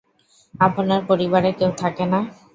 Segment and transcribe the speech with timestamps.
[0.59, 2.19] আপনার পরিবারে কেউ থাকে না?